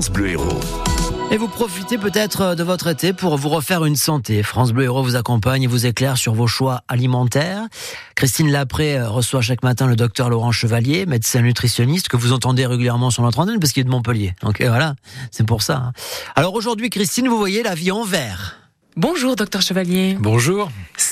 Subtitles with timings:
[0.00, 0.60] France Bleu Héros.
[1.30, 4.42] Et vous profitez peut-être de votre été pour vous refaire une santé.
[4.42, 7.64] France Bleu Héros vous accompagne et vous éclaire sur vos choix alimentaires.
[8.14, 13.10] Christine Lapré reçoit chaque matin le docteur Laurent Chevalier, médecin nutritionniste, que vous entendez régulièrement
[13.10, 14.34] sur notre antenne parce qu'il est de Montpellier.
[14.40, 14.94] Donc voilà,
[15.30, 15.76] c'est pour ça.
[15.76, 15.92] hein.
[16.34, 18.56] Alors aujourd'hui, Christine, vous voyez la vie en vert.
[18.96, 20.16] Bonjour, docteur Chevalier.
[20.18, 20.70] Bonjour.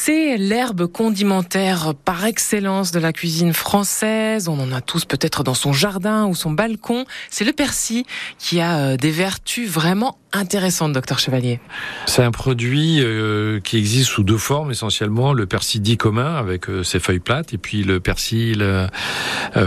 [0.08, 4.48] C'est l'herbe condimentaire par excellence de la cuisine française.
[4.48, 7.04] On en a tous peut-être dans son jardin ou son balcon.
[7.28, 8.04] C'est le persil
[8.38, 11.60] qui a euh, des vertus vraiment intéressantes, docteur Chevalier.
[12.06, 16.70] C'est un produit euh, qui existe sous deux formes essentiellement, le persil dit commun avec
[16.70, 18.64] euh, ses feuilles plates et puis le persil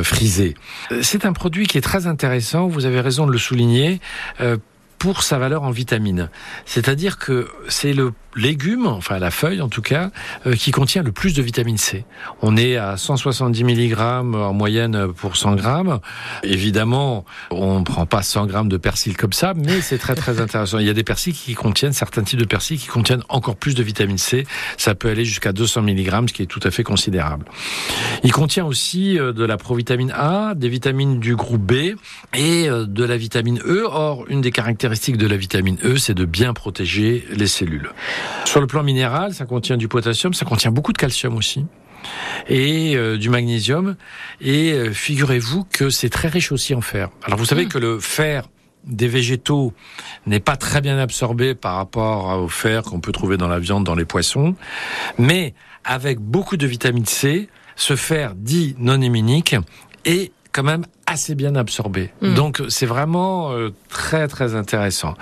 [0.01, 0.55] frisé.
[1.03, 4.01] C'est un produit qui est très intéressant, vous avez raison de le souligner.
[4.97, 6.29] pour sa valeur en vitamines.
[6.65, 10.11] C'est-à-dire que c'est le légume, enfin la feuille en tout cas,
[10.45, 12.05] euh, qui contient le plus de vitamine C.
[12.41, 15.99] On est à 170 mg en moyenne pour 100 grammes.
[16.43, 20.39] Évidemment, on ne prend pas 100 grammes de persil comme ça, mais c'est très très
[20.41, 20.79] intéressant.
[20.79, 23.75] Il y a des persils qui contiennent, certains types de persils qui contiennent encore plus
[23.75, 24.45] de vitamine C.
[24.77, 27.45] Ça peut aller jusqu'à 200 mg, ce qui est tout à fait considérable.
[28.23, 31.95] Il contient aussi euh, de la provitamine A, des vitamines du groupe B
[32.33, 33.83] et euh, de la vitamine E.
[33.85, 37.91] Or, une des caractéristiques de la vitamine E, c'est de bien protéger les cellules.
[38.45, 41.65] Sur le plan minéral, ça contient du potassium, ça contient beaucoup de calcium aussi
[42.49, 43.95] et euh, du magnésium.
[44.39, 47.09] Et euh, figurez-vous que c'est très riche aussi en fer.
[47.23, 48.47] Alors vous savez que le fer
[48.83, 49.73] des végétaux
[50.25, 53.83] n'est pas très bien absorbé par rapport au fer qu'on peut trouver dans la viande,
[53.83, 54.55] dans les poissons,
[55.19, 59.55] mais avec beaucoup de vitamine C, ce fer dit non héminique
[60.05, 62.09] est quand même assez bien absorbé.
[62.21, 62.33] Mm.
[62.35, 65.15] Donc c'est vraiment euh, très très intéressant.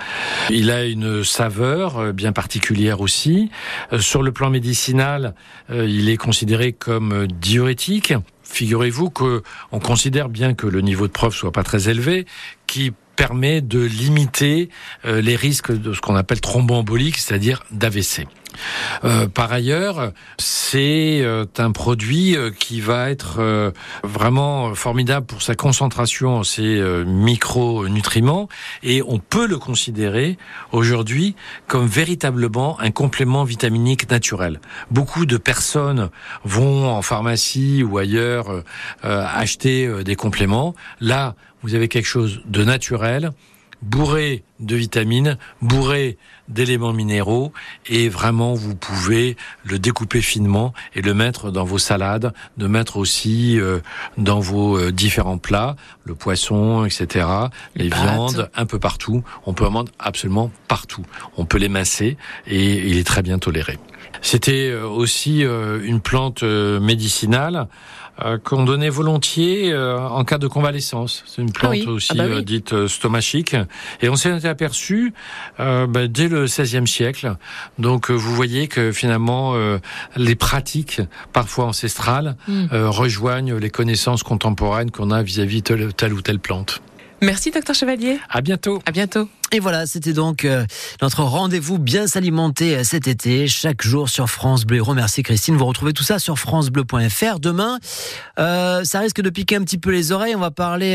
[0.48, 3.50] Il a une saveur euh, bien particulière aussi.
[3.92, 5.34] Euh, sur le plan médicinal,
[5.70, 8.14] euh, il est considéré comme euh, diurétique.
[8.44, 12.26] Figurez-vous que on considère bien que le niveau de preuve soit pas très élevé,
[12.66, 14.70] qui permet de limiter
[15.04, 18.26] euh, les risques de ce qu'on appelle thromboembolique, c'est-à-dire d'AVC.
[19.04, 25.54] Euh, par ailleurs, c'est euh, un produit euh, qui va être vraiment formidable pour sa
[25.54, 28.48] concentration en ces micronutriments
[28.82, 30.38] et on peut le considérer
[30.72, 31.34] aujourd'hui
[31.66, 34.60] comme véritablement un complément vitaminique naturel.
[34.90, 36.10] Beaucoup de personnes
[36.44, 38.62] vont en pharmacie ou ailleurs
[39.02, 40.74] acheter des compléments.
[41.00, 43.32] Là, vous avez quelque chose de naturel,
[43.82, 46.18] bourré de vitamines, bourré
[46.48, 47.52] d'éléments minéraux
[47.86, 52.96] et vraiment vous pouvez le découper finement et le mettre dans vos salades, de mettre
[52.96, 53.80] aussi euh,
[54.18, 57.26] dans vos euh, différents plats, le poisson, etc.,
[57.74, 59.22] les, viandes, un peu partout.
[59.46, 61.04] On peut en vendre absolument partout.
[61.36, 63.78] On peut les masser et il est très bien toléré.
[64.22, 67.68] C'était euh, aussi une plante médicinale
[68.44, 71.24] qu'on donnait volontiers euh, en cas de convalescence.
[71.26, 71.86] C'est une plante oui.
[71.86, 72.32] aussi Ah bah oui.
[72.36, 73.56] euh, dite euh, stomachique.
[74.02, 75.12] Et on s'est aperçu
[75.58, 77.36] euh, bah, dès le XVIe siècle.
[77.78, 79.78] Donc euh, vous voyez que finalement euh,
[80.16, 81.00] les pratiques,
[81.32, 82.66] parfois ancestrales, Mm.
[82.72, 86.80] euh, rejoignent les connaissances contemporaines qu'on a vis-à-vis de telle ou telle plante.
[87.22, 88.18] Merci, docteur Chevalier.
[88.30, 88.80] À bientôt.
[88.86, 89.28] À bientôt.
[89.52, 90.64] Et voilà, c'était donc euh,
[91.02, 94.76] notre rendez-vous bien s'alimenter euh, cet été, chaque jour sur France Bleu.
[94.76, 94.94] Héros.
[94.94, 95.56] Merci Christine.
[95.56, 97.40] Vous retrouvez tout ça sur francebleu.fr.
[97.40, 97.80] Demain,
[98.38, 100.36] euh, ça risque de piquer un petit peu les oreilles.
[100.36, 100.88] On va parler